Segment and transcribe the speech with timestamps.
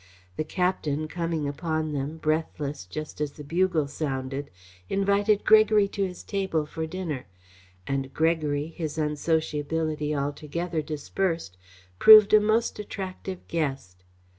[0.35, 4.49] The captain, coming upon them, breathless, just as the bugle sounded,
[4.89, 7.27] invited Gregory to his table for dinner,
[7.85, 11.55] and Gregory, his unsociability altogether dispersed,
[11.99, 14.03] proved a most attractive guest.